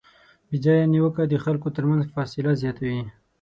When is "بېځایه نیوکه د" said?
0.49-1.33